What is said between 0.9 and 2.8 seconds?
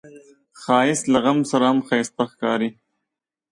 له غم سره هم ښايسته ښکاري